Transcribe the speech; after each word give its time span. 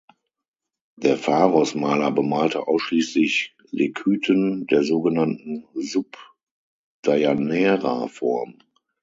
Der 0.95 1.15
Pharos-Maler 1.15 2.09
bemalte 2.09 2.67
ausschließlich 2.67 3.55
Lekythen 3.69 4.65
der 4.65 4.81
sogenannten 4.83 5.67
"Sub-Deianeira"-Form. 5.75 8.57